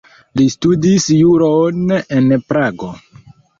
[0.39, 2.93] Li studis juron en Prago.